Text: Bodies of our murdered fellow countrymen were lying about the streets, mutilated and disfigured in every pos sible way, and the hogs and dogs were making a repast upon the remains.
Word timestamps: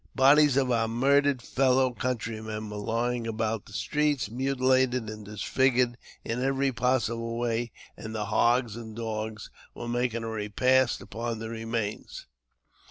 Bodies 0.15 0.57
of 0.57 0.71
our 0.71 0.87
murdered 0.87 1.43
fellow 1.43 1.91
countrymen 1.93 2.71
were 2.71 2.77
lying 2.77 3.27
about 3.27 3.67
the 3.67 3.73
streets, 3.73 4.31
mutilated 4.31 5.07
and 5.11 5.23
disfigured 5.23 5.95
in 6.25 6.41
every 6.41 6.71
pos 6.71 7.07
sible 7.07 7.37
way, 7.37 7.71
and 7.95 8.15
the 8.15 8.25
hogs 8.25 8.75
and 8.75 8.95
dogs 8.95 9.51
were 9.75 9.87
making 9.87 10.23
a 10.23 10.27
repast 10.29 11.01
upon 11.01 11.37
the 11.37 11.49
remains. 11.51 12.25